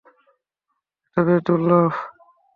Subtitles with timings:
[1.03, 1.91] এটা বেশ দুর্লভ।